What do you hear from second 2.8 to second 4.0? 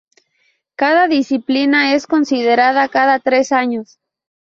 cada tres años.